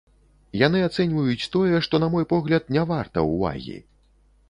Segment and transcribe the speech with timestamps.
[0.59, 3.81] Яны ацэньваюць тое, што, на мой погляд, не варта ўвагі.